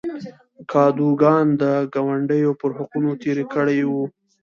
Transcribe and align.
کادوګان 0.71 1.45
د 1.61 1.63
ګاونډیو 1.93 2.51
پر 2.61 2.71
حقونو 2.77 3.09
تېری 3.21 3.45
کړی 3.53 3.79
و. 3.89 3.91